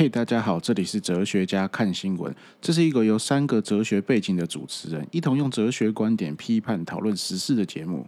[0.00, 2.34] 嘿，大家好，这里是哲学家看新闻。
[2.58, 8.06] 这是一个由三个哲学背景的主持人一同用哲学观点批判讨论时事的节目。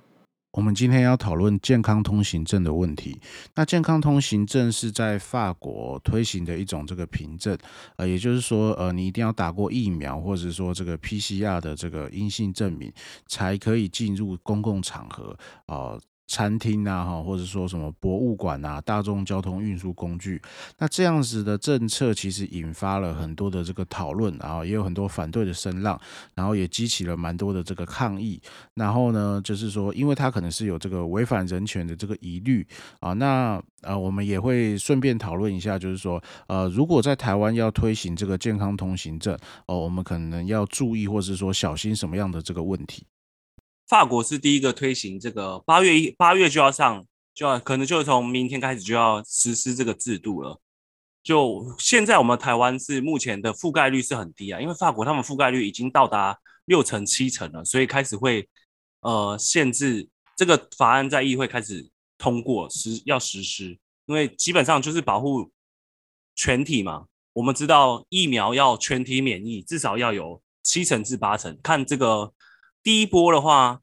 [0.53, 3.21] 我们今天要讨论健康通行证的问题。
[3.55, 7.59] 那健康通行证是在法国推行的一种这个凭证，
[7.97, 12.91] 呃，也就是说，呃，你一定要打过疫苗，或者说这个 PCR 的这个阴性证明，
[13.27, 15.37] 才可以进入公共场合
[15.67, 15.99] 啊。
[16.33, 20.41] 餐厅啊，哈，或者说什么博物馆啊，大众交通运输工具，
[20.79, 26.01] 那这样子的政策其实引发了很多的这个讨论，然后也有很多反对的声浪，
[26.35, 28.41] 然后也激起了蛮多的这个抗议。
[28.73, 32.67] 然后呢，就是说，因为它可能是有这个违反人权的这个疑虑
[33.01, 43.05] 啊，那呃，我们也会顺便讨论一下，就是说，呃，如果在台湾要推行这个健康通行证，哦，我们可能要注意，或是说小心什么样的这个问题。
[43.89, 50.59] 法国是第一个推行这个，八月一八月就要上，就要可能就从明天开始就要实施这个制度了。
[51.23, 58.49] 就现在我们台湾是目前的覆盖率是很低啊，因为法国他们覆盖率已经到达六成七成了，所以开始会
[59.01, 65.51] 呃限制这个法案在议会开始通过实要实施，因为基本上就是保护
[66.35, 67.05] 全体嘛。
[67.35, 72.33] 我们知道疫苗要全体免疫，至少要有七成至八成，看这个。
[72.83, 73.81] 第一波的话，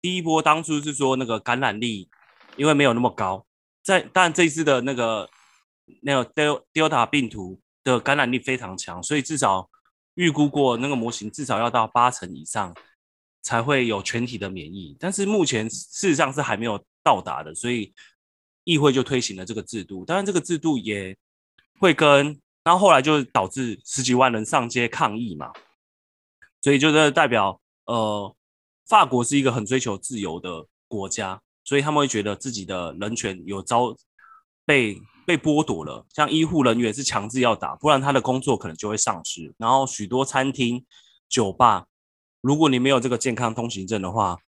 [0.00, 2.08] 第一波当初是说那个感染力，
[2.56, 3.44] 因为没有那么高，
[3.82, 5.28] 在但这次的那个
[6.00, 9.68] 那个 Del Delta 病毒的感染力非常强，所以至少
[10.14, 12.74] 预估过那个模型至少要到八成以上
[13.42, 17.92] 才会有全体的免疫，但是目前事实上是还没有到达的，所以
[18.64, 21.14] 议会就推行了这个制度，当然这个制度也
[21.78, 25.52] 会跟，然后后来就导致十几万人上街抗议嘛，
[26.62, 27.60] 所以就是代表。
[27.88, 28.36] 呃，
[28.86, 33.96] 法国是一个很追求自由的国家，所以他们会觉得自己的人权有遭
[34.66, 36.06] 被被剥夺了。
[36.14, 39.54] 像医护人员是强制要打，不然他的工作可能就会丧失。
[39.56, 40.84] 然后许多餐厅、
[41.30, 41.86] 酒吧，
[42.42, 44.38] 如果你没有这个健康通行证的话，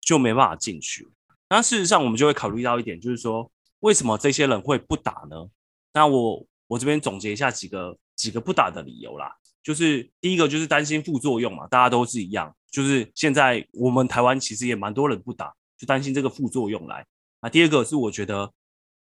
[0.00, 1.08] 就没办法进去。
[1.48, 5.48] 那事实上，我们就会考虑到一点，就是说，为什么这些人会不打呢？
[5.92, 9.36] 那我我这边总结一下几个几个不打的理由啦。
[9.62, 12.56] 就是第一个就是担心副作用嘛，大家都是一样。
[12.70, 17.04] 就是现在我们台湾其实也蛮多人不打，就担心这个副作用来。
[17.40, 18.52] 啊，第二个是我觉得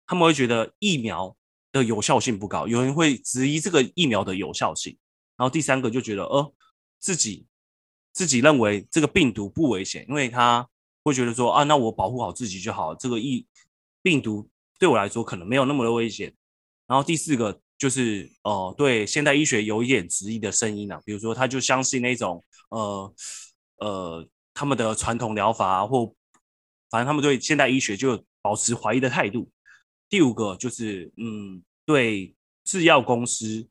[0.06, 1.36] 他们会觉得疫苗
[1.70, 4.96] 的有效性不高，有人会质疑这个疫苗的有效性。
[5.36, 6.52] 然后第三个就觉得，呃，
[6.98, 7.46] 自己
[8.12, 10.66] 自己认为这个病毒不危险，因为他
[11.04, 13.46] 会觉得说啊，那我保护好自己就好，这个疫
[14.02, 14.48] 病毒
[14.78, 16.34] 对我来说可能没有那么的危险。
[16.86, 17.60] 然后第四个。
[17.78, 23.14] 就是呃，对现代医学有一点质疑的声音呢，比如说他就相信那种呃
[23.76, 26.12] 呃他们的传统疗法，或
[26.90, 29.48] 反正他们对现代医学就保持怀疑的态度。
[30.08, 32.34] 第五个就是嗯，对
[32.64, 33.68] 制药公司，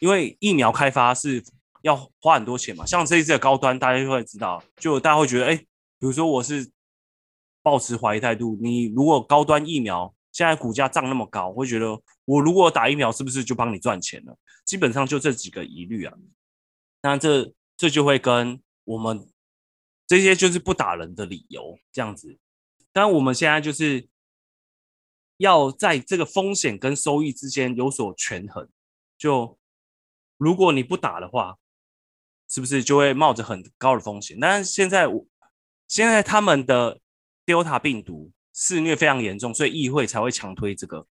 [0.00, 1.44] 因为疫苗开发是
[1.82, 5.66] 要花很多钱嘛，像这一次的高端，大家就会知道，就大家会觉得，哎，比
[6.00, 6.72] 如说我是
[7.62, 10.12] 保持怀疑态度，你如果高端疫苗。
[10.34, 11.86] 现在股价涨那么高，会觉得
[12.24, 14.36] 我如果打疫苗，是不是就帮你赚钱了？
[14.64, 16.12] 基本上就这几个疑虑啊。
[17.02, 19.30] 那这这就会跟我们
[20.08, 22.36] 这些就是不打人的理由这样子。
[22.92, 24.08] 但我们现在就是
[25.36, 28.68] 要在这个风险跟收益之间有所权衡。
[29.16, 29.56] 就
[30.36, 31.58] 如果你不打的话，
[32.48, 34.36] 是不是就会冒着很高的风险？
[34.40, 35.24] 但是现在我
[35.86, 37.00] 现在他们的
[37.46, 38.32] Delta 病毒。
[38.54, 41.06] 肆虐非常严重，所以议会才会强推这个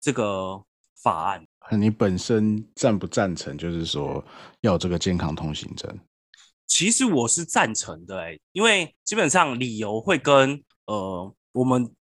[0.00, 0.64] 这个
[1.02, 1.46] 法案。
[1.72, 3.58] 你本身赞不赞成？
[3.58, 4.24] 就是说
[4.60, 5.98] 要这个健康通行证？
[6.66, 11.94] 其实我是赞成的，哎，因为基本上理由会跟呃我们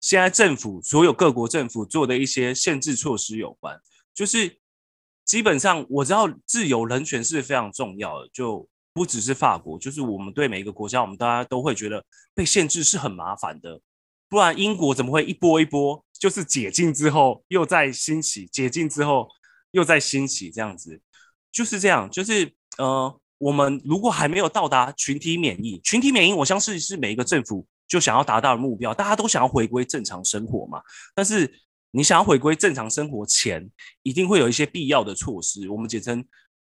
[0.00, 3.78] 现在政府所有各国政府做的一些限制措施有关。
[4.12, 4.58] 就是
[5.24, 12.04] 基本上我知道自由人权是非常重要的，就不只是法国，就是我们对每一个国家，我们大家都会觉得
[12.34, 13.80] 被限制是很麻烦的。
[14.30, 19.28] 不然英国怎么会一波一波，就是解禁之后又在兴起，解禁之后
[19.72, 21.00] 又在兴起，这样子
[21.50, 30.80] 就是这样，就是呃，我们如果还没有到达群体免疫，群体免疫，我相信是每一个政府就想要达到的目标，大家都想要回归正常生活嘛。
[31.12, 31.52] 但是
[31.90, 33.68] 你想要回归正常生活前，
[34.04, 36.24] 一定会有一些必要的措施，我们简称，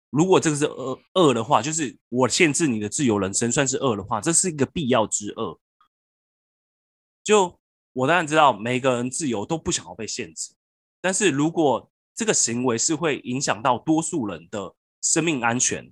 [0.09, 5.59] 如果这个是恶恶的话，就是我限制你的自由人生，算是恶的话，这是一个必要之恶。
[7.23, 7.59] 就
[7.93, 10.53] 我当然知道，每个人自由都不想要被限制，
[10.99, 15.89] 但是如果这个行为是会影响到多数人的生命安全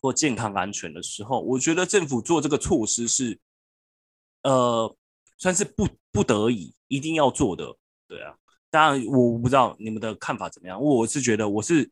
[0.00, 3.38] 或健康安全的时候，我觉得政府做这个措施是，
[4.42, 4.96] 呃，
[5.36, 8.34] 算是不不得已一定要做的，对啊。
[8.70, 11.90] 当然我不知道你们的看法怎么样，我是觉得我是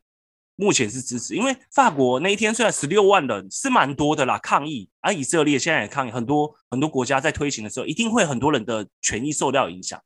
[0.56, 10.02] 目前是支持，因为法国那一天虽然十六万人是蛮多的啦，抗议，而以色列现在也抗议，很多很多国家在推行的时候，一定会很多人的权益受到影响。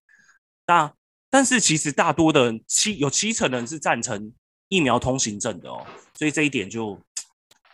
[0.67, 0.93] 那
[1.31, 4.33] 但是其实大多的七有七成人是赞成
[4.69, 7.01] 疫苗通行证的哦，所以这一点就。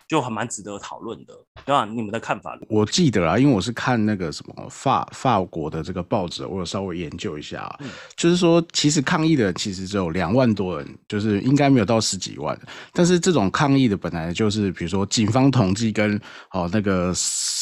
[0.09, 1.85] 就很蛮值得讨论的，对吧？
[1.85, 2.57] 你们的看法？
[2.69, 7.69] 我记得啊，因为我是看那个什么法法国的这个报纸，我有稍微研究一下，
[8.17, 12.57] 就是说，其实抗议的其实只有两万多人，就是应该没有到十几万。
[12.93, 16.21] 但是这种抗议的本来就是，比如说警方统计跟
[16.53, 17.13] 哦那个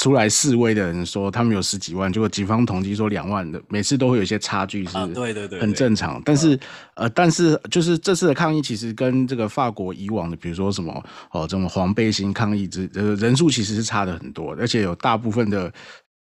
[0.00, 6.20] 出来示威的人说他们有十几万，结果警方统计说两万的，每次都会有一些差距，是，对对对，很正常。
[6.24, 6.58] 但是
[6.96, 10.92] 呃，但是就是这次的抗议其实跟这个法国以往的，比如说什么
[11.30, 12.34] 哦这种黄背心。
[12.34, 15.72] 抗议之呃人数其实是差的很多，而且有大部分的，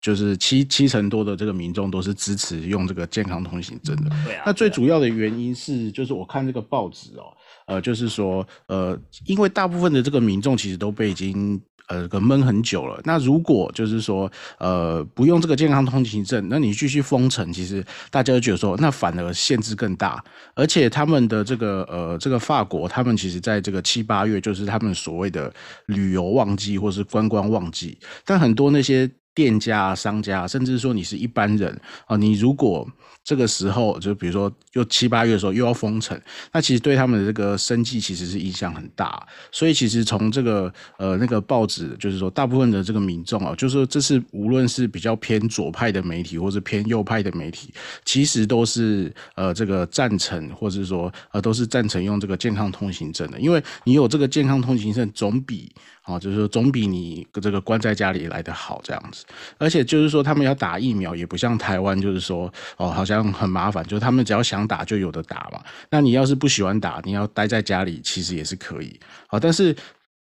[0.02, 4.10] 就是七七成多的这个民众都是支持用这个健康通行证的。
[4.26, 4.44] 对啊。
[4.48, 7.30] 那最主要的原因是，就是我看这个报纸哦，
[7.70, 11.62] 呃，就是说呃，因为大部分的这个民众其实都被已经。
[11.90, 13.02] 呃，个闷很久了。
[13.04, 20.24] 那如果就是说，呃，不用这个健康通行证，那你继续封城，其实大家都觉得说，那反而限制更大。
[20.54, 25.52] 而且他们的这个呃，这个法国，他们其实在这个七八月，就是他们所谓的
[25.88, 29.10] 旅游旺季或是观光旺季，但很多那些。
[29.34, 32.88] 店家、商家，甚至说你是一般人啊，你如果
[33.24, 36.20] 这个时候就比如说又七八月的时候又要封城，
[36.52, 39.26] 那其实对他们的这个生计其实是影响很大。
[39.52, 47.72] 所以其实从这个呃那个报纸，就是说大部分的这个民众啊，就是说这是无论是比较偏左派的媒体，或是偏右派的媒体，
[48.04, 55.72] 其实都是呃这个赞成，或者说呃都是赞成用这个健康通行证的，因为你有这个健康通行证，总比
[56.10, 59.26] 啊就是说总比你这个关在家里来的好这样子。
[59.58, 63.84] 而且就是说，他们要打疫苗也不像台湾，就是说哦，好像很麻烦。
[63.86, 65.62] 就是他们只要想打就有的打嘛。
[65.90, 69.00] 那你要是不喜欢打，你要待在家里，其实也是可以。
[69.28, 69.76] 好，但是。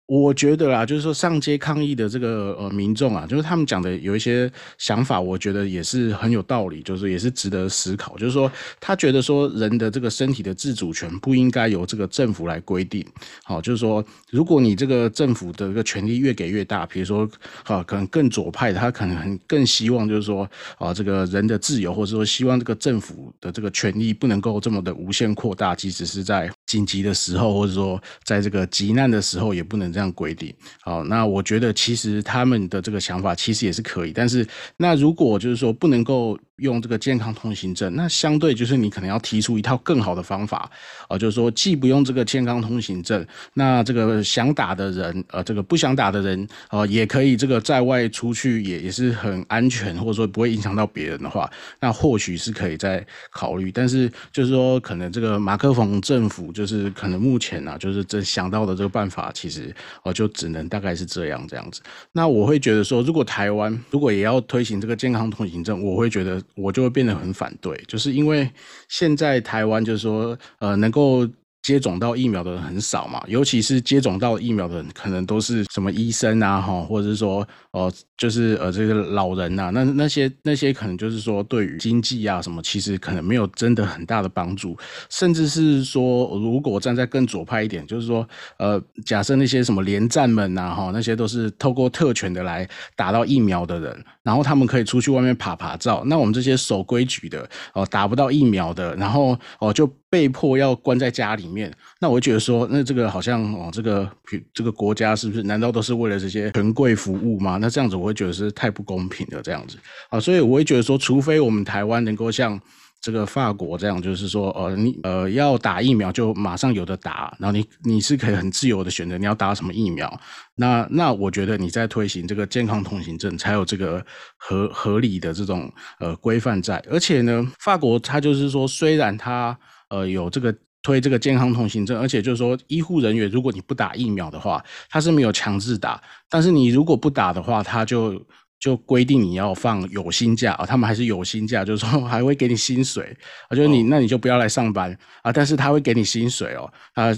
[0.09, 8.17] 我觉得啦，就是说上街抗议的这个呃民众啊，就是他们讲的有一些想法，我觉得也是很有道理，就是也是值得思考。
[8.17, 8.51] 就是说，
[8.81, 13.05] 他觉得说人的这个身体的自主权不应该由这个政府来规定。
[13.45, 17.29] 好，就是说，如果你这个政府的这个权力越给越大，比如说
[17.65, 29.89] 啊，可能更左派，他可能更希望就是说啊，这个人的自由，或者说希望这个政府的这个权力不能够这么的无限扩大，即使是在紧急的时候，或者说在这个急难的时候，也不能。
[29.89, 36.39] 这样规定，好，那我觉得其实他们的这个想法其实也是可以，但是那如果就是说不能够。
[36.59, 40.71] 用这个健康通行证，那相对就是你可能要提出一套更好的方法
[41.09, 43.25] 啊，就是说既不用这个健康通行证，
[43.55, 51.49] 那这个想打的人，呃，这个不想打的人，呃，也可以这个在外出去也也是很安全，或者说不会影响到别人的话，
[51.81, 53.71] 那或许是可以再考虑。
[53.71, 61.81] 但是就是说，可能这个马克冯政府就是可能目前呢，就是这想到的这个办法，其实哦就只能大概是这样这样子。
[62.11, 66.43] 那我会觉得说，如果台湾如果也要推行这个健康通行证，我会觉得。
[66.55, 68.51] 我就会变得很反对，就是因为
[68.89, 71.29] 现在台湾就是说，呃，能够
[71.69, 77.47] 接种到疫苗的人很少嘛，尤其是接种到疫苗的人，可能都是什么医生啊，哈，或者是说。
[77.71, 84.77] 哦，就是呃，这个老人呐，那那些那些可能就是说，对于经济啊什么，其实可能没有真的很大的帮助，
[85.11, 88.27] 甚至是说，如果站在更左派一点，就是说，
[88.59, 104.11] 呃，假设那些什么连战们呐，哈，那些都是透过特权的来打到疫苗的人，然后他们可以出去外面爬爬照，那我们这些守规矩的哦，打不到疫苗的，然后哦就被迫要关在家里面，那我觉得说，那这个好像哦，这个
[104.55, 107.59] 这个国家是不是难道都是为了这些权贵服务吗？
[107.61, 109.77] 那这样子我会觉得是太不公平的，这样子。
[110.09, 112.59] 啊，所以我会觉得说，除非我们台湾能够像
[113.01, 120.21] 这个法国这样，就是说，呃，你呃要打疫苗就马上有的打，然后你你是可以很自由的选择你要打什么疫苗，
[120.57, 124.05] 那那我觉得你在推行这个健康通行证才有这个
[124.37, 129.57] 合合理的这种呃规范在，而且呢，法国它就是说，虽然它
[129.89, 130.55] 呃有这个。
[130.81, 138.25] 推这个健康通行证，而且就是说，医护人员如果你不打疫苗的话，他是没有强制打；但是你如果不打的话，他就
[138.61, 143.15] 就规定你要放有薪假啊，他们还是有薪假，就是说还会给你薪水
[143.49, 147.09] 啊，就是你那你就不要来上班啊，但是他会给你薪水哦啊，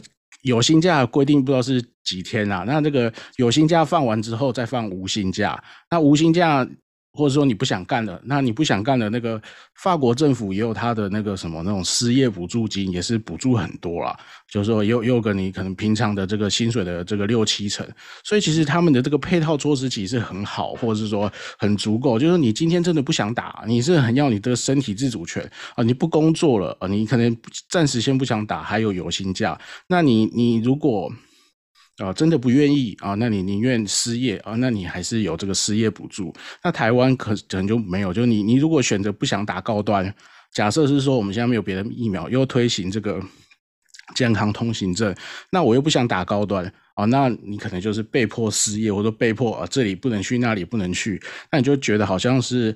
[0.43, 6.67] 有薪假规定不知道是几天啊，那这个有薪假放完之后再放无薪假，那无薪假。
[7.13, 9.41] 或者说你不想干了，那你不想干了，那个
[9.75, 14.17] 法国政府也有他的那个什么那种失业补助金，也是补助很多啦，
[14.49, 17.87] 就是说又又跟你可能平常的这个薪水的这个六七成，
[18.25, 22.19] 所以其实他们的这个配套措施其实很好，或者是说很足够。
[22.19, 25.43] 就是你今天真的不想打，你是很要你的身体自主权
[25.75, 27.37] 啊，你不工作了啊，你可能
[27.69, 31.13] 暂时先不想打，还有有薪假，那你你如果。
[32.01, 33.15] 啊，真的不愿意啊？
[33.15, 34.55] 那你宁愿失业啊？
[34.57, 36.35] 那你还是有这个失业补助。
[36.65, 40.13] 那台湾可可能就没有，就你你如果选择不想打高端，
[40.53, 43.23] 假设是说我们现在没有别的疫苗，又推行这个
[44.15, 45.15] 健康通行证，
[45.53, 46.65] 那我又不想打高端
[46.95, 51.21] 啊，那你可能就是被迫失业，或者被迫啊这里不能去，那里不能去，
[51.53, 52.75] 那你就觉得好像是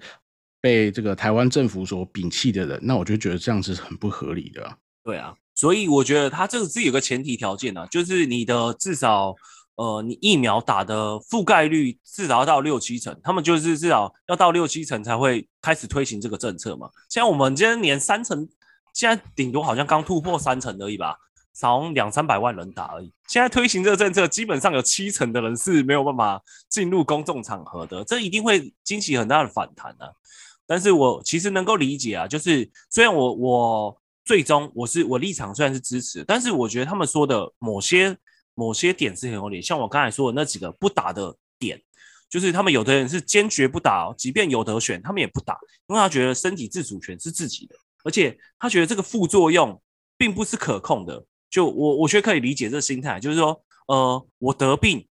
[0.61, 4.79] 被这个台湾政府所摒弃的人，那我就觉得这样子是很不合理的。
[5.03, 5.35] 对啊。
[5.55, 9.33] 所以我觉得他这个是有个前提条件呢，就是你的至少，
[9.77, 16.91] 呃，你疫苗打的覆盖率至少要到六七成，他们就是至少要到六七成才会开始推行这个政策嘛。
[17.09, 18.49] 像我们今天连三成，
[18.93, 21.17] 现在顶多好像刚突破三成而已吧，
[21.55, 23.13] 少两三百万人打而已。
[23.29, 30.15] 现在推行这个政策，基本上有七成的人是没有办法进入公众场合的，这一定会激起很大的反弹的。
[30.67, 33.97] 但是我其实能够理解啊，就是虽然我我。
[34.25, 38.17] 最终，我是我立场虽然是支持，但是我觉得他们说的某些
[38.55, 39.61] 某些点是很有理。
[39.61, 41.79] 像我刚才说的那几个不打的点，
[42.31, 49.79] 就是他们有的人是坚决不打，哦即便有得选，他们也不打，因为他觉得身体自主权是自己的，而且他觉得这个副作用
[50.17, 51.23] 并不是可控的。
[51.51, 55.07] 就我我觉得可以理解这心态，就是说，呃，我得病，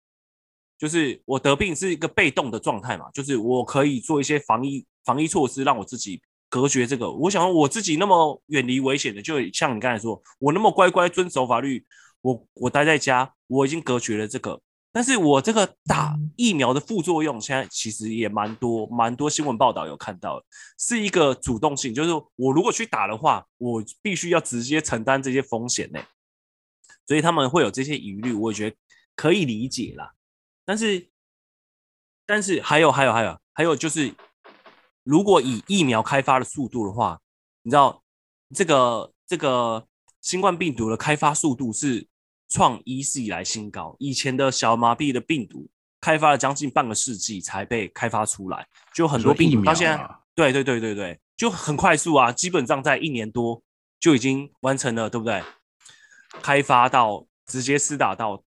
[0.80, 6.20] 就是我得病是一个被动的状态嘛，就是我可以做一些防疫防疫措施，让我自己。
[6.54, 11.84] 隔绝这个，我想我自己那么远离危险的，就像你刚才说，我那么乖乖遵守法律，
[12.22, 14.62] 我我待在家，我已经隔绝了这个。
[14.92, 20.44] 但是我这个打疫苗的副作用，现在其实也蛮多，蛮多新闻报道有看到，
[20.78, 26.00] 是一个主动性，就是我如果去打的话，我必须要直接承担这些风险呢。
[27.08, 28.76] 所以他们会有这些疑虑，我觉得
[29.16, 30.12] 可以理解啦。
[30.64, 31.10] 但是，
[32.28, 34.14] 但是还有还有还有还有就是。
[35.04, 37.20] 如果以疫苗开发的速度的话，
[37.62, 38.04] 你知道
[38.56, 39.88] 这个这个
[40.22, 42.08] 新冠病毒的开发速度是
[42.50, 43.96] 创一世以来新高。
[44.00, 45.70] 以前的小麻痹的病毒
[46.00, 53.62] 开发了将近半个世纪才被开发出来，就很多病毒到现在，对对对对对，就很快速啊，基本上在一年多
[54.00, 55.44] 就已经完成了，对不对？
[56.42, 58.44] 开发到直接施打到。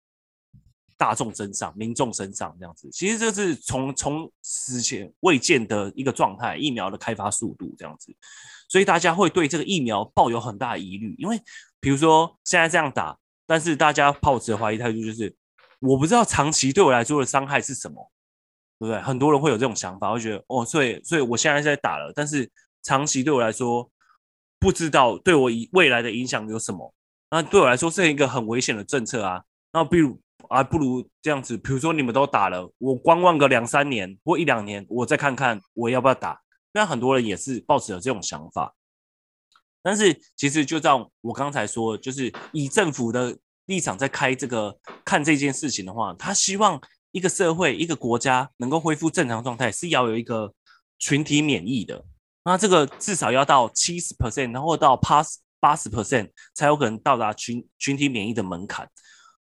[1.02, 8.14] 大众身上、民众身上这样子，其实这是从从此前未见的一个状态，疫苗的开发速度这样子，
[8.68, 11.16] 所以大家会对这个疫苗抱有很大疑虑。
[11.18, 11.36] 因为
[11.80, 13.18] 比如说现在这样打，
[13.48, 15.34] 但是大家抱持的怀疑态度就是，
[15.80, 18.12] 我不知道长期对我来说的伤害是什么，
[18.78, 19.02] 对不对？
[19.02, 22.48] 很多人会有这种想法，会觉得哦，所以所以我现在在打了，但是
[22.84, 23.90] 长期对我来说，
[24.60, 26.94] 不知道对我以未来的影响有什么，
[27.28, 29.42] 那对我来说是一个很危险的政策啊。
[29.72, 30.21] 那比如。
[30.54, 36.40] 还不如这样子，比如说你们都打了，我观望个两三年或一两年，我再看看我要不要打。
[36.74, 38.74] 那很多人也是抱持了这种想法，
[39.82, 46.80] 但是其实就像我刚才说，就是以政府的立场在开这个看这件事情的话，他希望
[47.10, 50.54] 一个社会、一个国家能够恢复正常状态，是要有一个
[50.98, 52.04] 群体免疫的。
[52.44, 58.88] 那这个至少要到七十 percent，然后到八十八十 percent 才有可能到达群群体免疫的门槛。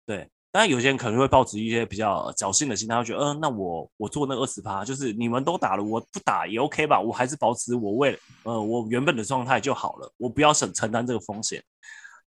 [0.04, 0.30] 对。
[0.54, 7.00] 当然，有些人可能会抱持一些比较侥幸的心态，会觉得，嗯，那我我做那二十趴，就是你们都打了，我不打也 OK 吧？
[7.00, 11.61] 我还是保持我为呃我原本的状态就好了，我不要承承担这个风险。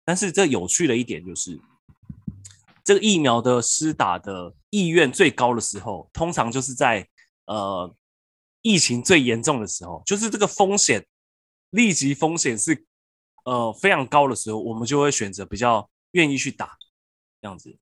[0.04, 1.62] 但是这有趣的一点就是，
[2.84, 7.08] 这个疫苗的施打的意愿最高的时候，通常就是在
[7.46, 7.96] 呃
[8.64, 11.06] 疫情最严重的时候，就是这个风险
[11.70, 12.88] 立即风险是
[13.44, 16.76] 呃非常高的时候，我们就会选择比较愿意去打
[17.40, 17.78] 这样子。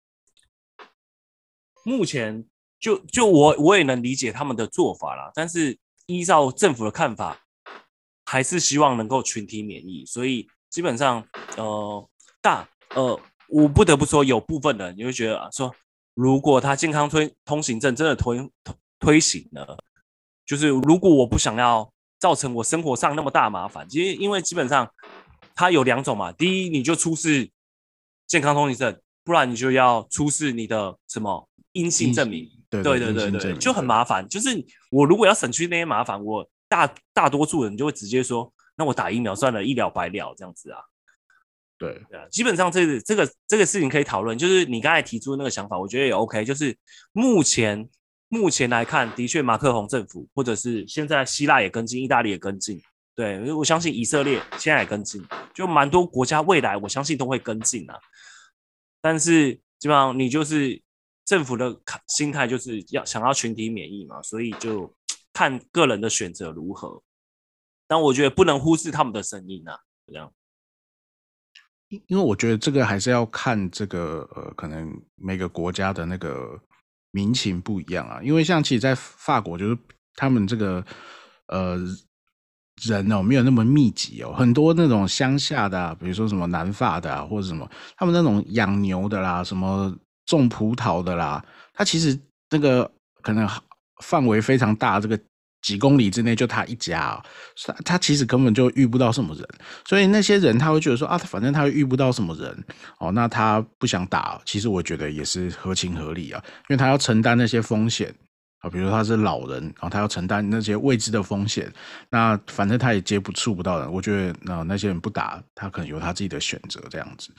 [1.84, 2.46] 目前
[2.80, 7.40] 就就我我也能理解他们的做法啦，但是依照政府的看法，
[8.26, 11.26] 还是希望能够群体免疫，所以基本上
[11.58, 12.10] 呃
[12.42, 15.74] 大呃我不得不说有部分人你会觉得说，
[16.14, 19.78] 如果他健康推通行证真的推推推行了，
[20.46, 24.90] 就是如果我不想要造成我生活上那么大麻烦，其实因为基本上
[25.54, 27.50] 它有两种嘛，第一你就出示
[28.28, 31.48] 健康通行证，不然你就要出示你的什么。
[31.74, 34.28] 阴性证明，对对对对对，就很麻烦。
[34.28, 34.50] 就是
[34.90, 40.80] 我如果要省去那些麻烦，我大大多数人就会直接说，那我打疫苗算了，一了百了这样子啊。
[41.78, 44.38] 对对啊，基本上这个这个这个事情可以讨论。
[44.38, 46.46] 就是你刚才提出的那个想法，我觉得也 OK。
[46.46, 46.78] 就是
[47.12, 47.90] 目前
[48.30, 52.80] 目前来看，的确马克宏政府或者是现在希腊也跟进，意大利也跟进，
[53.16, 55.22] 对，我相信以色列现在也跟进，
[55.54, 58.00] 就蛮多国家未来我相信都会跟进啊。
[59.02, 60.82] 但是基本上你就是
[61.26, 64.94] 政府的心态就是要想要群体免疫嘛，所以就
[65.34, 67.02] 看个人的选择如何。
[67.88, 70.32] 但我觉得不能忽视他们的声音啊，这样。
[72.08, 76.60] 因为我觉得这个还是要看这个呃，可能每个国家的那个
[77.12, 78.20] 民情不一样啊。
[78.24, 79.78] 因为像其实，在法国，就是
[80.16, 80.84] 他们这个
[81.48, 81.78] 呃
[82.84, 92.90] 人哦，没有那么密集哦，很多那种乡下的，啊比如说什么南法的啊，或者什么，他们那种养牛的啦，什么种葡萄的啦，他其实那个
[93.22, 93.48] 可能
[94.04, 95.20] 范围非常大，这个。
[95.64, 97.18] 几公里之内就他一家，
[97.66, 99.48] 他他其实根本就遇不到什么人，
[99.86, 102.66] 所以那些人他会觉得说啊，反正他遇不到什么人
[103.00, 108.14] 哦，那他不想打，其实我觉得也是合情合理啊，因为他要承担那些风险
[108.64, 111.72] 啊，比如他是老人，然后他要承担那些未知的风险，
[112.10, 117.30] 那反正他也接触不到人，我觉得那那些人不打，他可能有他自己的选择这样子，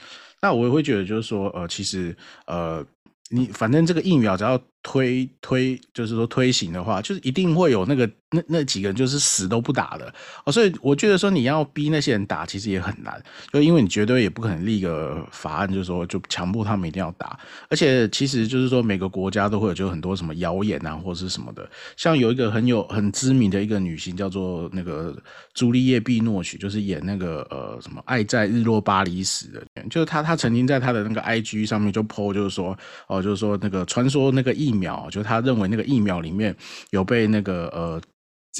[0.41, 2.15] 那我也会觉得就是说，呃，其实
[2.45, 2.85] 呃，
[3.29, 4.61] 你反正这个疫苗只要。
[4.85, 10.13] 推推就是说推行的话，就是一定会有那个那那几个人就是死都不打的。
[10.45, 13.19] 哦，所以我觉得说你要逼那些人打，其实也很难，
[13.51, 25.17] 就因为你绝对也不可能立个法案，就是说就强迫他们一定要打，而且其实就是说每个国家都会有就很多什么谣言啊或者是什么的，像有一个很有很知名的一个女星叫做那个
[25.55, 32.77] 朱丽叶·碧诺许，就是演那个呃什么《爱在日落巴黎时》的，就是她她曾经在她的那个 IG 上面就 po 就是说
[33.07, 36.55] 哦就是说那个传说那个疫疫苗，就他认为那个疫苗里面
[36.91, 38.01] 有被那个呃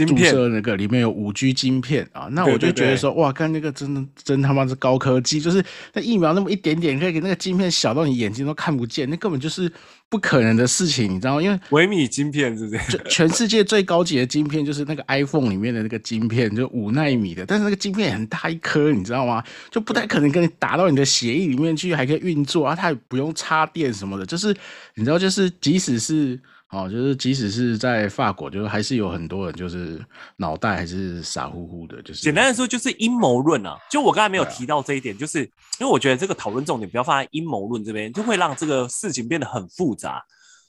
[0.04, 9.72] 注射那个里面有五 G 晶片啊，那我就觉得说哇，看那个真的真他妈是高科技，就是那疫苗那么一点点可以给那个晶片小到你眼睛都看不见，那根本就是
[10.10, 11.42] 不可能的事情，你知道吗？
[11.42, 13.02] 因为微米晶片是不是？
[13.10, 19.42] 全世界最高级的晶片就是那个 iPhone 里面的那个晶片，就五纳米的，但是那个晶片很大一颗，你知道吗？
[19.72, 24.54] 就不太可能跟你打到你的血液里面去，还可以运作啊，它也不用插电什么的，就是
[24.96, 26.38] 你知道，就是即使是。
[26.72, 30.04] 哦，就是即使是在法国，就是还是有很多人就是
[30.38, 33.78] 脑袋还是傻乎乎的，就是简单的说就是阴谋论啊。
[33.90, 35.40] 就我刚才没有提到这一点，就是
[35.80, 40.22] 因为我觉得这个讨论重点不要放在阴谋论这边，就会让这个事情变得很复杂。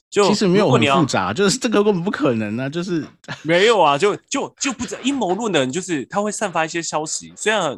[0.09, 3.05] 就其实没有很复杂，就是这个根本不可能啊，就是
[3.43, 7.77] 没有啊，就就就不知道阴谋论的人就是他会散发一些消息，虽然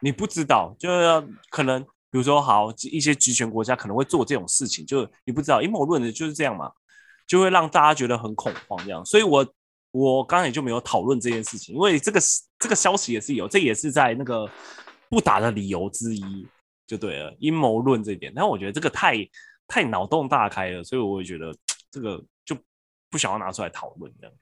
[0.00, 6.70] 你不知道，就是可能比如说好一些集权国家可能会做这种事情，就你不知道阴谋论的就是这样嘛。
[7.30, 9.46] 就会让大家觉得很恐慌，这样，所以我
[9.92, 12.20] 我刚才就没有讨论这件事情，因为这个
[12.58, 14.50] 这个消息也是有，这也是在那个
[15.08, 16.44] 不打的理由之一，
[16.88, 18.32] 就对了，阴谋论这点。
[18.34, 19.14] 但我觉得这个太
[19.68, 21.54] 太脑洞大开了，所以我也觉得
[21.88, 22.56] 这个就
[23.08, 24.34] 不想要拿出来讨论这样。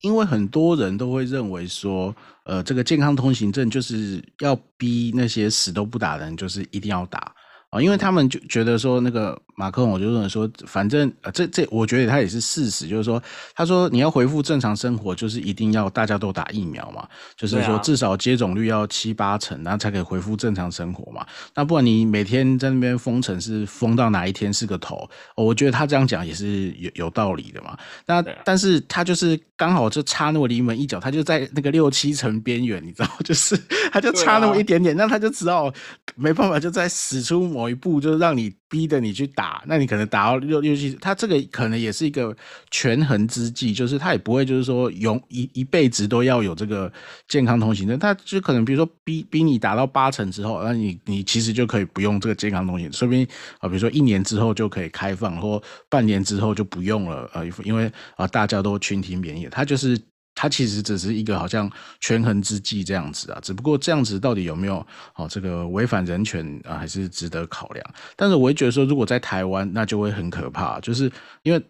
[0.00, 2.16] 因为很多人都会认为说，
[2.46, 7.34] 呃，这个健康通行证就是要逼那些死都不打的人，就是一定要打。
[7.68, 13.22] 啊，因为他们就觉得说，那个马克龙，我就认为说，反正呃，这这，我觉得他也是事实，就是说，
[13.54, 21.26] 他说你要恢复正常生活，就是一定要大家都打疫苗嘛，就是说至少接种率要七八成，然后才可以恢复正常生活嘛。
[21.54, 27.76] 那不管你每天在那边封城是封到哪一天是个头，我觉得他这样讲也是有有道理的嘛。
[28.06, 33.56] 那但是他就是刚好就差那么临门一脚，他就在那个六七成边缘，你知道， 就是
[33.92, 35.72] 他就差那么一点点，那他就只好
[36.14, 42.34] 没办法，就在使出某一步，就是让你逼着你去打，那你可能打到六六七，他这个可能也是一个
[42.70, 46.90] 权衡之计，就是他也不会就是说永一一辈子都要有这个
[47.28, 53.26] 健康通行证，他就可能比如说逼逼你打到八成之后，那你你其实就可以不用这个健康通行，说不定
[53.58, 60.00] 啊，比如说一年之后就可以开放，或半年之后就不用了，呃，因为啊大家都群体免疫，他就是。
[60.42, 67.94] 它其实只是一个好像权衡之计这样子啊，只不过这样子到底有没有哦这个违反人权啊，还是值得考量。
[68.16, 71.08] 但是我会觉得说，如果在台湾，那就会很可怕，就是
[71.44, 71.64] 因为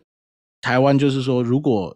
[0.63, 1.95] 台湾就是说，如果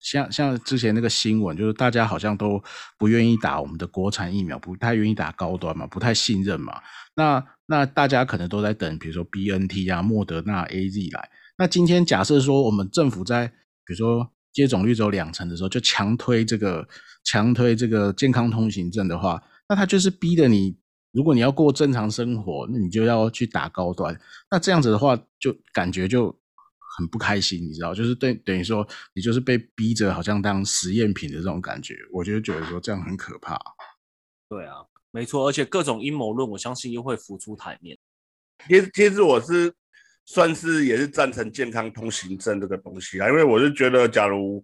[0.00, 2.62] 像像之前那个新闻，就是大家好像都
[2.98, 6.78] 不愿意打我们的国产疫苗，不太愿意打高端嘛，不太信任嘛。
[7.14, 11.30] 那那大家可能都在等，比如说 B N T 啊、莫德纳、A Z 来。
[11.56, 13.46] 那今天假设说我们政府在
[13.86, 14.30] 比如说。
[14.52, 16.86] 接种率只有两成的时候，就强推这个
[17.24, 20.76] 强推这个健康通行证的话，那他就是逼着你，
[21.12, 24.18] 如果你要过正常生活，那你就要去打高端。
[24.50, 26.34] 那这样子的话，就感觉就
[26.96, 33.58] 很不开心，你知道，就是对等于说你就是被逼着好像当实验品的这种感觉，我就觉得说这样很可怕。
[34.48, 34.76] 对啊，
[35.10, 37.96] 没错，而且各种阴谋论，我相信又会浮出台面。
[38.66, 39.72] 其实，其实我是
[40.30, 44.62] 算是也是赞成健康通行证这个东西啊，因为我是觉得，假如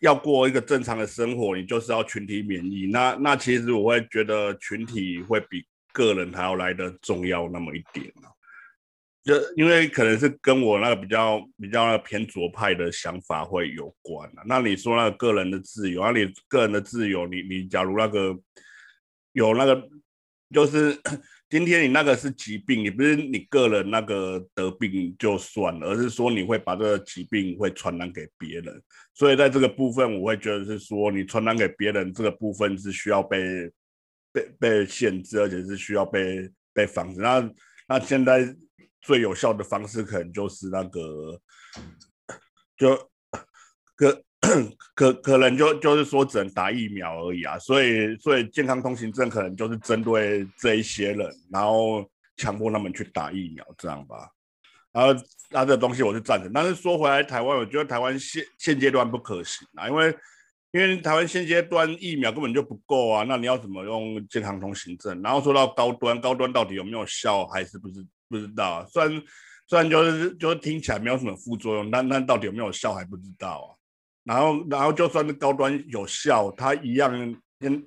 [0.00, 2.86] 要过一个正常的生活，你就是要群体免疫。
[2.86, 8.32] 那那其实我会觉得群体会比个人还要来的重要那么一点啊。
[9.22, 14.42] 就因为可能是跟我那个比较比较偏左派的想法会有关啊。
[14.46, 18.34] 那你说那个个人的自由，那你个人的自由，你你假如那个
[19.32, 19.86] 有那个
[20.54, 20.98] 就是。
[21.48, 28.82] 今天你那个是疾病，你不是你个人那个得病就算了，而是说你会把这个疾病会传染给别人，
[29.14, 33.70] 所以在这个部分，我会觉得是说你传染给别人这个部分是需要被
[34.32, 37.20] 被被限制，而且是需要被被防止。
[37.20, 37.50] 那
[37.88, 38.54] 那现在
[39.00, 41.40] 最有效的方式可能就是那个
[42.76, 43.10] 就
[43.94, 44.25] 个。
[44.94, 54.30] 可可能就就是说只能打疫苗而已啊，所以所以健康通行证可能就是针对这一些人，然后强迫他们去打疫苗这样吧。
[54.92, 60.16] 然后那这东西我是赞成，但是说回来台湾，我觉得台湾现现阶段不可行啊，因为
[60.72, 65.20] 因为台湾现阶段疫苗根本就不够啊，那你要怎么用健康通行证？
[65.22, 68.70] 然后说到高端，高端到底有没有效，还是不是不知道？
[68.70, 69.22] 啊虽然
[69.68, 73.75] 虽然就是就是听起来没有什么副作用，但但到底有没有效还不知道啊。
[74.26, 77.10] 然后，然后就算是高端有效，它一样
[77.60, 77.86] 跟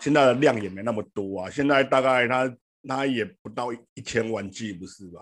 [0.00, 1.48] 现在的量也没那么多啊。
[1.48, 2.56] 现在大概它
[2.88, 5.20] 它也不到一千万剂，不是吧？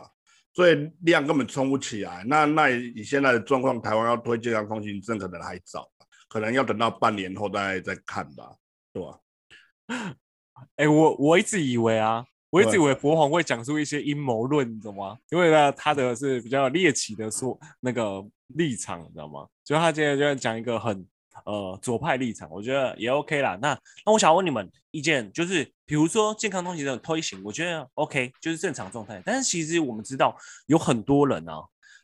[0.55, 2.25] 所以量根本冲不起来。
[2.27, 5.87] 那那以现在的状况，台湾要推健康通行证可能还早，
[6.29, 8.57] 可能要等到半年后再再看吧，
[8.93, 9.19] 对吧？
[10.77, 12.25] 哎，我我一直以为啊。
[12.55, 15.19] 我一直以为博皇会讲出一些阴谋论，你知道吗？
[15.31, 19.45] 因为呢，他的是比较猎奇的说那个立场，你知道吗？
[19.65, 21.05] 所以他今天就要讲一个很
[21.47, 23.59] 呃左派立场，我觉得也 OK 啦。
[23.61, 29.21] 那那我想问你们意见，就是比如说健康通行的推行，我觉得 OK，就是正常状态。
[29.27, 30.37] 但是其实我们知道
[30.67, 31.55] 有很多人啊，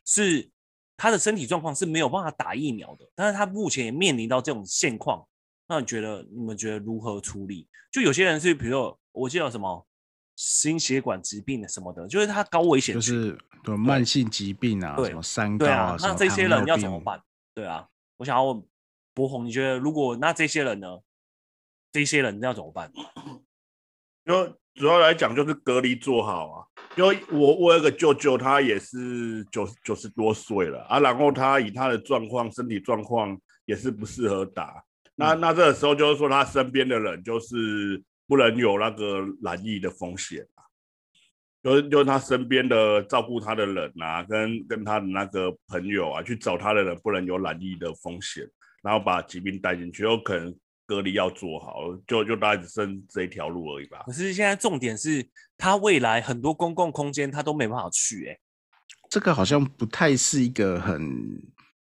[0.05, 0.51] 是
[0.97, 5.25] 他的身体状况是没有办法打疫苗的，但是他目前也面临到这种现况。
[5.69, 7.69] 那你觉得你们觉得如何处理？
[7.93, 9.87] 就有些人是，比如说我记得什么？
[10.41, 17.21] 心血管疾病的什么的，就是他高危险，就是对慢性疾病啊，什么三高啊，那这些人要怎么办？
[17.55, 18.65] 对啊，我想要问
[19.13, 20.99] 博宏，你觉得如果那这些人呢？
[21.93, 22.91] 这些人要怎么办？
[24.25, 26.65] 就主要来讲，就是隔离做好啊。
[26.97, 34.83] 因为我我有个舅舅，他也是九九十多岁了啊，然后他以他的状况，身体状况也是不适合打。
[35.17, 38.03] 那那这个时候就是说，他身边的人就是。
[38.31, 40.63] 不能有那个染疫的风险啊，
[41.65, 48.49] 就是就是他身边的照顾他的人啊，跟跟他的那个朋友啊，去找他的人不能有染疫的风险，
[48.85, 54.05] 然后把疾病带进去，有可能隔离要做好，就就大概只剩这一条路而已吧。
[54.07, 58.39] 可是现在重点是他未来很多公共空间他都没办法去，哎，
[59.09, 61.43] 这个好像不太是一个很。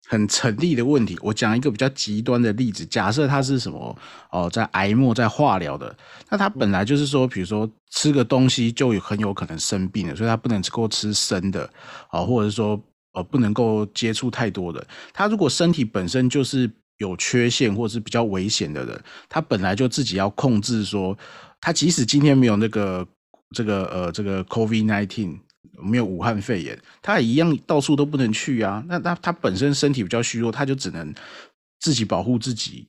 [0.08, 2.86] 很成立的问题，我讲一个比较极端的例子。
[2.86, 3.98] 假设他是什么
[4.32, 5.96] 哦，在癌末在化疗的，
[6.30, 11.68] 那他本来就是说，比如说吃个东西就很有可能生病的，所以他不能够吃生的
[12.10, 12.80] 啊，或者是说
[13.14, 14.86] 呃不能够接触太多的。
[15.12, 21.18] 他如果身体本身就是有缺陷或者是比较危险的人，他本来就自己要控制说，
[21.60, 23.08] 他即使今天没有那个
[23.56, 25.40] 这个呃这个 COVID nineteen。
[25.74, 28.84] 没有武汉肺炎，他也一样到处都不能去啊。
[28.88, 31.14] 那他他本身身体比较虚弱，他就只能
[31.80, 32.88] 自己保护自己，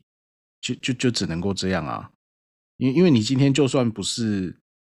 [0.60, 2.10] 就就就只能够这样啊。
[2.76, 4.54] 因因为你今天就算不是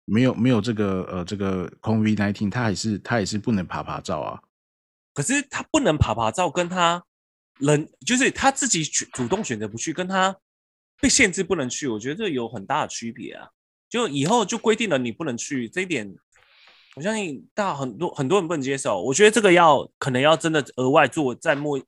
[0.06, 4.42] 没有没有这个呃这个 COVID nineteen，他还是他也是不能爬爬照啊。
[5.14, 7.04] 可是他不能爬爬照，跟他
[7.60, 10.36] 人就是他自己主动选择不去，跟他
[11.02, 13.48] 被限制不能去，我觉得这有很大的区别啊。
[13.90, 16.14] 就以后就规定了你不能去这一点。
[16.98, 21.80] 我相信大很多很多人不能接受，我觉得这个要可能要真的额外做在末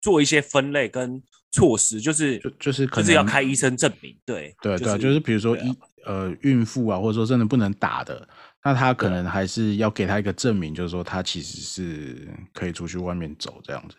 [0.00, 8.26] 做一些分类跟措施，就是就就是就是要开医生证明，对对对，就是比如说医呃孕妇啊，或者说真的不能打的，
[8.64, 13.96] 那他可能还是要给他一个证明，就是说他其实是可以出去外面走这样子。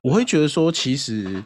[0.00, 1.40] 我会觉得说，其实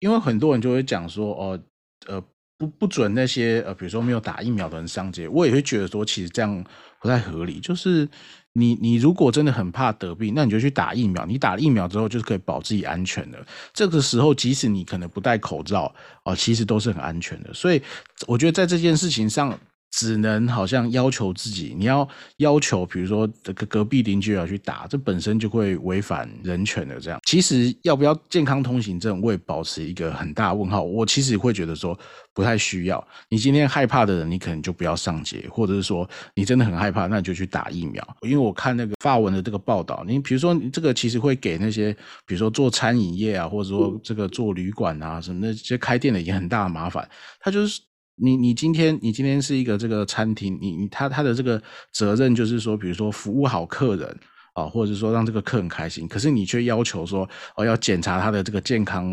[0.00, 1.60] 因为很多人就会讲说，哦
[2.08, 2.20] 呃。
[2.58, 6.64] 不不准那些呃，比如说没有打疫苗的人上街，我也会觉得说，其实这样
[7.00, 7.60] 不太合理。
[7.60, 8.08] 就是
[8.52, 11.24] 你你如果真的很怕得病，那你就去打疫苗。
[11.24, 13.38] 你打了疫苗之后，就是可以保自己安全的。
[13.72, 15.94] 这个时候，即使你可能不戴口罩，
[16.24, 17.54] 啊，其实都是很安全的。
[17.54, 17.80] 所以，
[18.26, 19.56] 我觉得在这件事情上，
[19.90, 27.00] 只能好像要求自己，你要要求，比如说这个隔壁邻居要去打，这本身就会违反人权的。
[27.00, 30.82] 这样，其实要不要健康通行证，我也保持一个很大问号。
[30.82, 31.98] 我其实会觉得说
[32.32, 33.04] 不太需要。
[33.28, 38.16] 你今天害怕的人，你可能就不要上街，或者是说你真的很害怕，那你就去打疫苗。
[38.22, 41.92] 因为我看那个发文的这个报道，你比如说你这个其实会给那些，
[42.26, 47.08] 比如说做餐饮业啊，或者说这个做旅馆啊什么那些开店的也很大的麻烦。
[47.40, 47.80] 他就是。
[48.20, 51.60] 你你今天你今天是一个这个餐厅，你你他他的这个
[51.92, 54.20] 责任就是说，比如说服务好客人
[54.54, 56.08] 啊，或者说让这个客人开心。
[56.08, 59.06] 可是你却要求说，哦要检查他的这个健康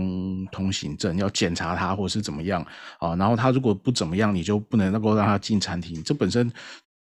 [0.51, 2.65] 通行证，要检查他或者是怎么样
[2.99, 3.15] 啊？
[3.15, 6.03] 然后他如果不怎么样，你就不能够让他进餐厅。
[6.03, 6.51] 这本身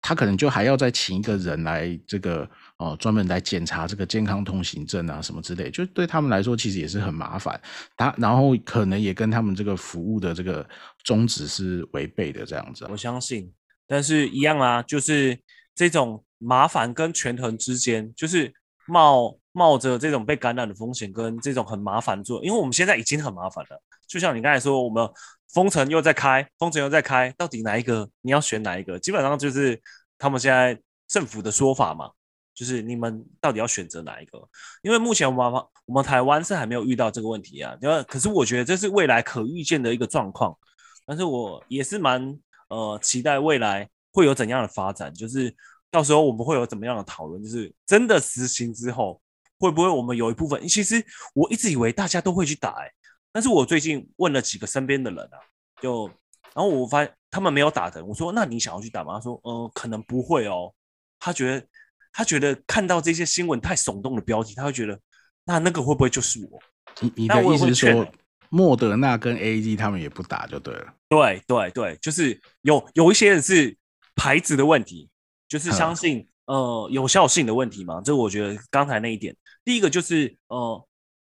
[0.04, 2.48] 他可能就还要再请一个人来这个。
[2.78, 7.58] 哦，专门来检查这个健康通行证啊，什么之类，就对他们来说其实也是很麻烦。
[7.96, 10.68] 他然后可能也跟他们这个服务的这个
[11.06, 12.86] 宗旨是违背的，这样子。
[12.90, 13.50] 我相信，
[13.88, 15.40] 但是一样啊，就是
[15.74, 18.52] 这种麻烦跟权衡之间，就是
[18.88, 23.82] 冒冒着这种被感染的风险跟这种很麻烦做，因为我们现在已经很麻烦了。
[24.10, 25.08] 就像你刚才说，我们
[25.54, 29.00] 封城又在开，封城又在开，到底哪一个你要选哪一个？
[29.00, 29.80] 基本上就是
[30.18, 32.10] 他们现在政府的说法嘛。
[32.56, 34.38] 就是你们到底要选择哪一个？
[34.84, 37.76] 因为目前我们我们台湾是还没有遇到这个问题啊。
[37.82, 40.56] 因为可是我觉得这是未来可预见的一个状况。
[41.04, 42.22] 但是我也是蛮
[42.70, 45.12] 呃期待未来会有怎样的发展。
[45.16, 45.52] 就是
[45.90, 47.42] 到时候我们会有怎么样的讨论？
[47.42, 49.20] 就是真的实行之后，
[49.58, 50.68] 会不会我们有一部分？
[50.68, 52.92] 其实我一直以为大家都会去打哎，
[53.34, 55.38] 但是我最近问了几个身边的人啊，
[55.82, 56.08] 就
[56.56, 58.06] 然后我发现他们没有打的。
[58.06, 59.16] 我说那你想要去打吗？
[59.16, 60.74] 他说呃可能不会哦，
[61.20, 61.68] 他觉得。
[62.16, 65.00] 他觉得看到这些新闻太耸动的标题，他会觉得
[65.46, 66.60] 那那个会不会就是我？
[67.02, 68.08] 你你的意思是说，
[68.50, 70.94] 莫德纳跟 A Z 他们也不打就对了？
[71.10, 73.76] 对对对，就是有有一些人是
[74.16, 75.10] 牌子的问题，
[75.48, 78.00] 就是相信呃有效性的问题嘛。
[78.06, 80.88] 这我觉得刚才那一点，第一个就是呃，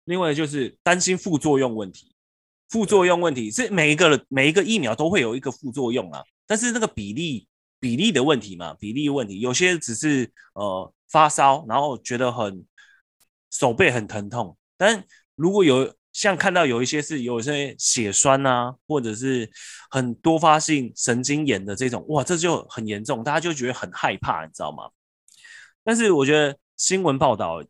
[0.10, 2.14] 另外就是担心副作用问题。
[2.68, 7.48] 副作用问题是每一个每一个疫苗都会有一个副作用啊，但是那个比例。
[7.82, 12.66] 比例的问题嘛，比例问题，有些只是呃发烧，然后觉得很
[13.50, 15.02] 手背很疼痛，但
[15.36, 19.50] 如果有像看到有一些是有些血栓啊，或者是
[19.90, 24.90] 很多发性神经炎的这种，哇，这就很严重，大家就觉得很害怕，你知道吗？
[25.82, 27.64] 但是我觉得新闻报道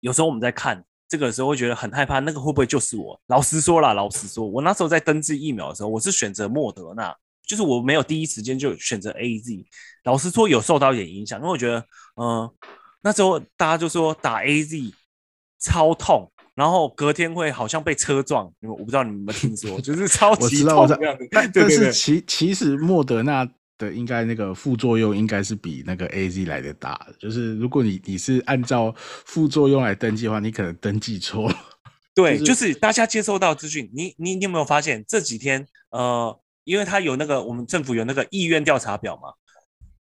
[0.00, 3.18] 有时候我们在看这个时候会觉得很害怕，那个会不会就是我？
[3.28, 7.16] 老实说啦，老实说，我那时候在登记疫苗的时候，我是选择莫德纳。
[7.46, 9.64] 就是我没有第一时间就选择 A Z，
[10.04, 11.82] 老实说有受到一点影响，因为我觉得，
[12.20, 12.50] 嗯，
[13.00, 14.92] 那时候大家就说打 A Z
[15.58, 21.26] 超痛，然后隔天会好像被车撞，因为我不知道你们有没有听说，就是超级痛这样子。
[21.30, 31.50] 但但是其其实莫德纳的应该那个副作用应该是比那个 A Z 来的大，就是如果你你是按照副作用来登记的话，你可能登记错。
[32.14, 36.38] 对，就是大家接收到资讯，你你你有没有发现这几天呃？
[36.64, 39.32] 因为他有那个，我们政府有那个意愿调查表嘛，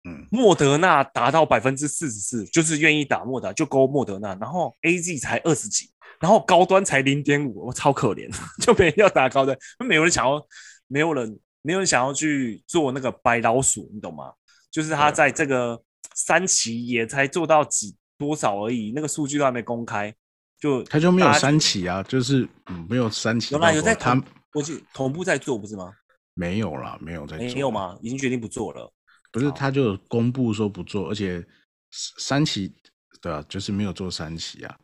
[0.02, 8.28] 嗯，莫德纳达到百分之四十四，就是愿意打莫德，就勾莫德纳，然后 A Z 才二十几，然后高端才零点五，我超可怜，
[8.60, 10.44] 就没人要打高端，没有人想要，
[10.88, 14.32] 没有人，没有人想要去做那个白老鼠，你懂吗？
[14.70, 15.82] 就是他在这个
[16.14, 20.14] 三期也才做到几多少而已，那个数据都还没公开，
[20.60, 24.20] 就他就没有三期啊，就是嗯，没有三期，有啦，有在他，
[24.54, 25.92] 我记同步在做，不是吗？
[26.34, 27.46] 没有啦，没有在做。
[27.46, 27.98] 没有吗？
[28.00, 28.92] 已经决定不做了。
[29.32, 31.44] 不是，他就公布说不做，而且
[31.90, 32.72] 三期，
[33.20, 34.76] 对啊，就是没有做三期啊。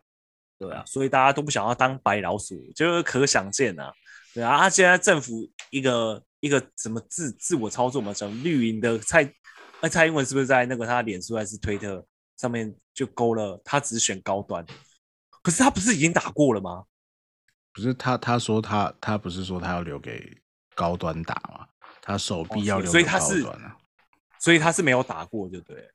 [0.59, 3.93] 对啊，所以大家都不想要当白老鼠，就是可想见啊。
[4.35, 9.31] 对啊，啊，现在政府一个一个什么自自我操作嘛，叫绿营的蔡，
[9.83, 12.07] 那蔡英文是不是在那个他脸书还是推特
[12.37, 14.65] 上面就勾了，他只选高端，
[15.43, 16.85] 可是他不是已经打过了吗？
[17.73, 20.43] 不是他，他说他他不是说他要留给。
[20.79, 21.67] 高端打吗，
[22.03, 23.79] 他手臂要留高端啊，
[24.39, 25.91] 所以他是没有打过，就对，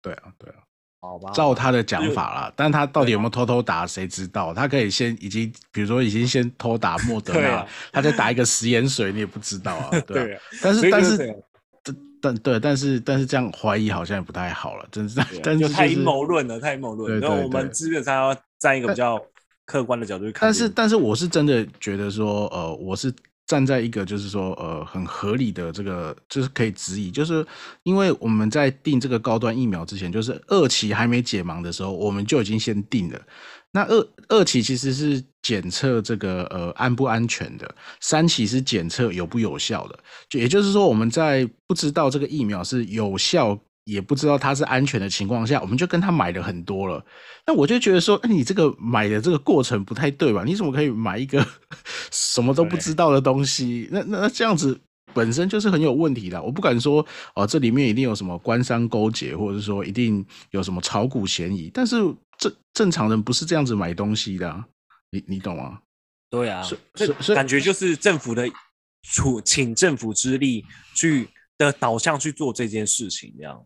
[0.00, 0.64] 对啊，对啊，
[1.04, 4.54] 好吧，照他的讲法啦，但他到底有没有偷偷打，谁知道？
[4.54, 11.36] 他可以先已经，比如说已经先偷打莫德纳， 他再打一个食盐水，你也不知道啊，对，但是但是
[12.22, 19.22] 但对，但是但是这样怀疑好像也不太好了，真是， 但是太阴谋论了，太阴谋论，然后我们基本上要站一个比较
[19.66, 23.12] 客观的角度去看，但是但是我是真的觉得说，呃，我是。
[23.46, 27.46] 站在一个就是说，呃，很合理的这个，就是可以质疑，就是
[27.82, 33.20] 因为我们在定这个高端疫苗之前，就是二期还没解盲的时候，我们就已经先定了。
[33.72, 39.98] 那二二期其实是检测这个呃安不安全的，三期是检测有不有效的。
[40.28, 47.04] 就也就是说，我们在不知道这个疫苗是有效，也不知道它是安全的情况下，我们就跟他买了很多了。
[47.46, 50.42] 那我就觉得说，哎，你这个买的这个过程不太对吧？
[50.44, 51.46] 你怎么可以买一个
[52.10, 53.88] 什么都不知道的东西？
[53.90, 54.80] 那那那这样子。
[55.12, 61.70] 本身就是很有问题的，我不敢说哦，这里面一定有什么官商勾结，或者说一定有什么炒股嫌疑。
[61.72, 61.94] 但是
[62.36, 64.64] 正正常人不是这样子买东西的，
[65.12, 65.78] 你你懂吗？
[66.30, 68.50] 对啊，所以感觉就是政府的
[69.04, 70.66] 出请政府之力
[70.96, 73.64] 去的导向去做这件事情，这样。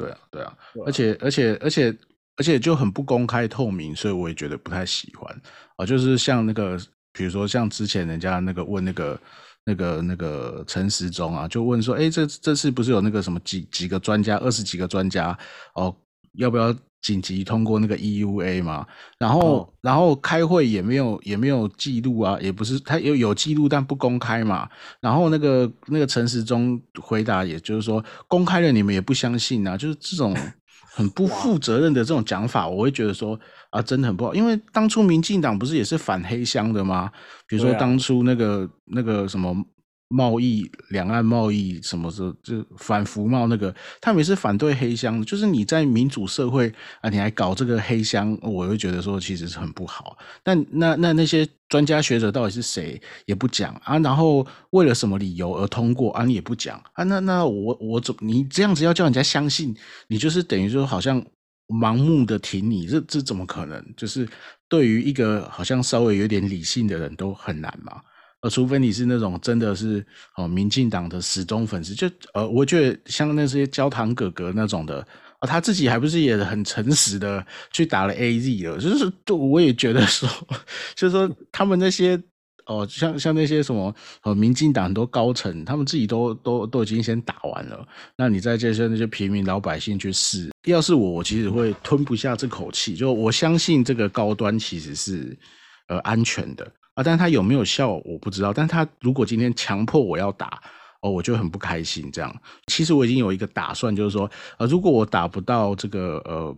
[0.00, 1.96] 对啊，对啊，而且而且而且
[2.36, 5.42] 而且就很不公开透明，所以我也觉得不太喜欢
[5.76, 5.86] 啊。
[5.86, 6.78] 就是像那个，
[7.12, 9.18] 比如说像之前人家那个问那个。
[9.62, 15.38] 那个那个陈时中啊，就问说：“哎，这这次不是有那个什么几几个专家，二十几个专家
[15.74, 15.94] 哦，
[16.32, 18.86] 要不要紧急通过那个 EUA 嘛？
[19.18, 24.68] 然后然后开会也没有也没有记录啊，也不是他有有记录但不公开嘛。
[25.00, 30.36] 然后那个那个陈时中回答，也就是说公开了你们也不相信啊，就是这种
[30.92, 33.38] 很不负责任的这种讲法，我会觉得说。”
[33.70, 37.08] 啊，真的很不好，因为当初民进党不是也是反黑箱的吗？
[37.46, 39.54] 比如说当初那个那个什么
[40.10, 45.24] 贸易、两岸贸易什么的，就反服贸那个，他们也是反对黑箱。
[45.24, 46.70] 就是你在民主社会
[47.00, 50.18] 啊，你还搞这个黑箱，我会觉得说其实是很不好。
[50.42, 57.04] 但那那那些专家学者到底是谁也不讲啊，然后为了什么理由而通过啊，你也不讲啊。
[57.04, 59.74] 那那我我怎你这样子要叫人家相信，
[60.08, 61.24] 你就是等于说好像。
[61.72, 63.94] 盲目的挺你，这这怎么可能？
[63.96, 64.28] 就是
[64.68, 68.02] 对于一个好像稍微有点理性的人都很难嘛。
[68.42, 70.04] 呃，除非你是那种真的是
[70.36, 75.06] 哦，民进党的死忠粉丝，就呃，我觉得像那些焦糖哥哥那种的
[75.40, 80.28] 啊，他自己还不是也很诚实的去打了 A Z 了，就是就我也觉得说，
[80.94, 82.20] 就是说他们那些。
[82.66, 92.94] 哦，像像那些什么呃，民进党很多高层，他们自己都都都已经先打完了，那你再接受那些平民老百姓去试，要是我，我其实会吞不下这口气。
[92.94, 95.36] 就我相信这个高端其实是
[95.88, 98.52] 呃安全的啊，但是它有没有效我不知道。
[98.52, 100.62] 但他如果今天强迫我要打，
[101.02, 102.10] 哦，我就很不开心。
[102.12, 102.34] 这样，
[102.66, 106.56] 其实我已经有一个打算，就是说呃，如果我打不到这个呃。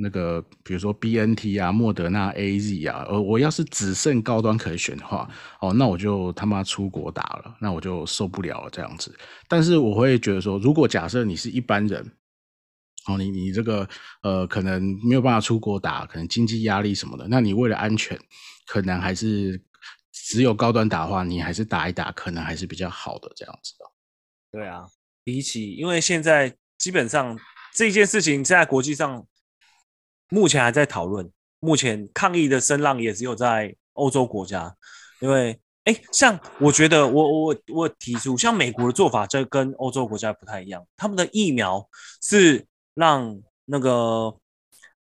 [0.00, 5.28] 那个，比如说 B N T 啊、莫德纳 A Z 啊，呃，我要是只剩高端可以选的话，
[5.60, 9.12] 哦，那我就他妈出国打了，那我就受不了了这样子。
[9.48, 12.00] 但是我会觉得说，如果假设你是一般人，
[13.08, 13.88] 哦，你你这个
[14.22, 18.16] 呃，可能没有办法出国打，可能经济压力什么的，那你为了安全，
[18.68, 19.60] 可能还是
[20.28, 23.84] 只有高端打的话，你还是打一打，可能还是比较好的这样子的。
[24.52, 24.86] 对啊，
[25.24, 27.38] 比起因为现在基本上
[27.74, 29.26] 这件事情在国际上。
[30.30, 34.76] 目前还在讨论，目前抗议的声浪也只有在欧洲国家，
[35.20, 41.88] 因为哎，像我觉得我我我提出，像美国的做法就跟欧洲国家不太一样，他们的疫苗
[42.20, 44.38] 是让那个。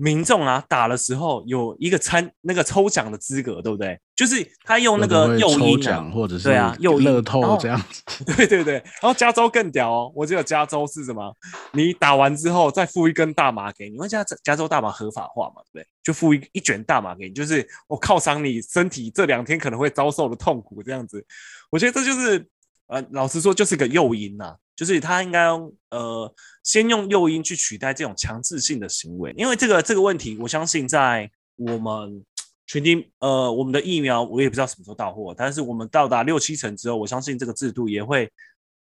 [0.00, 4.00] 民众啊，打的时候有一个参那个抽奖的资格，对不对？
[4.16, 8.24] 就是他用那个诱因奖，或者是对啊，诱乐透这样子。
[8.24, 11.34] 对 对对，然后加州更屌哦，我记得加州是什么？
[11.72, 15.86] 你打完之后再付一根大麻给你，因为加加州大麻合法化嘛，对不对？
[16.02, 21.22] 就付一一卷大麻给你，就是我犒赏你身体这两天可能会遭受的痛苦这样子。
[21.70, 22.46] 我觉得这就是
[22.90, 24.56] 呃，老实说就是个诱因呐。
[24.76, 25.46] 就是他应该
[25.90, 32.24] 呃，先用诱因去取代这种强制性的行为，因为这个这个问题，我相信在我们
[32.66, 38.32] 群体呃，我们的疫苗我也不知道什么时候到货，但是我们到达六七成之后，我相信这个制度也会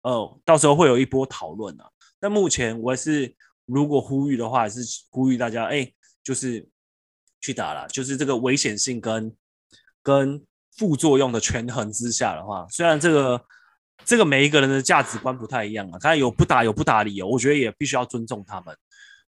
[0.03, 1.89] 呃，到时候会有一波讨论啊。
[2.21, 5.91] 但目前我还是如果呼吁的话，还是呼吁大家哎，
[6.23, 6.69] 就是
[7.41, 9.35] 去打了，就是这个危险性跟
[10.03, 10.45] 跟
[10.77, 13.43] 副作用的权衡之下的话，虽然这个。
[14.05, 18.77] 这个每一个人的价值观不太一样啊，他有不打有不打理由，我觉得也必须要尊重他们。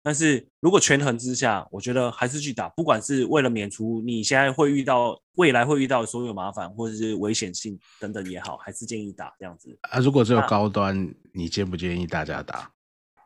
[0.02, 9.78] 但是如果权衡之下，我觉得还是去打，不管是为了免除你现在会遇到未来会遇到所有麻烦或者是危险性等等也好，还是建议打这样子。
[9.82, 12.72] 啊，如果只有高端，你建不建议大家打？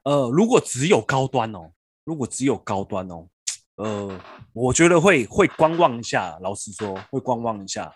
[0.03, 1.71] 呃，如果只有高端哦，
[2.05, 3.29] 如果只有高端哦，
[3.77, 4.21] 呃，
[4.53, 7.93] 我觉得会会观望一下，老实说会观望一下，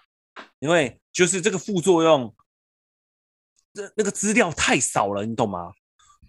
[0.61, 2.33] 因为就是这个副作用。
[3.79, 5.71] 这那个资料太少了，你懂吗？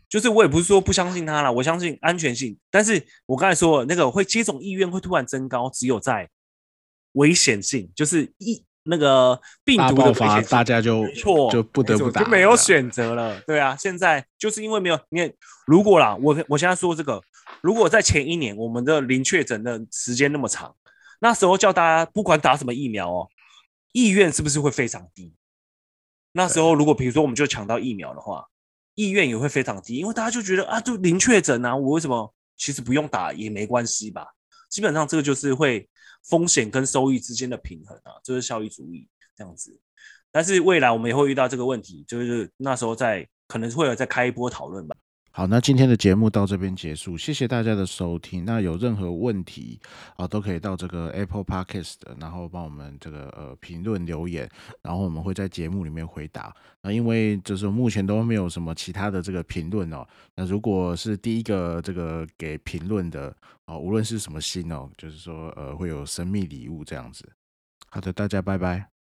[0.07, 2.55] 就是我也不是说不相信他了，我相信安全性。
[2.69, 6.29] 但是我刚才说那个会接种意愿会突然增高，只有在
[7.13, 13.39] 危险性，就是一那个病毒的爆发，大家就错就不得不打，就没有选择了。
[13.41, 15.33] 对啊，现在就是因为没有，你看，
[15.65, 17.19] 如果啦，我我现在说这个，
[17.61, 20.75] 如果在前一年我们的零确诊的时间那么长，
[21.19, 23.27] 那时候叫大家不管打什么疫苗哦，
[23.91, 25.33] 意愿是不是会非常低？
[26.31, 28.45] 那时候如果比如说我们就抢到疫苗的话，
[28.95, 34.27] 意愿也会非常低，因为大家就觉得啊，就零确诊啊，我为什么其实不用打也没关系吧？
[34.69, 35.89] 基本上这个就是会
[36.27, 39.79] 风险跟收益之间的平衡啊，就是效益主义这样子。
[40.31, 44.95] 但是未来我们也会遇到这个问题，就是那时候在可能会有再开一波讨论吧。
[45.31, 48.43] 好，那今天的节目到这边结束，谢谢大家的收听。
[48.43, 49.79] 那有任何问题
[50.17, 54.49] 啊，都可以到这个 Apple Podcast，然后帮我们这个呃评论留言，
[54.81, 56.53] 然后我们会在节目里面回答。
[56.81, 60.05] 那因为就是目前都没有什么其他的这个评论哦，
[60.35, 63.33] 那如果是第一个这个给评论的
[63.65, 67.23] 哦，无论是什么星哦，就是说呃会有神秘礼物这样子。
[67.91, 68.98] 好的，大家拜拜。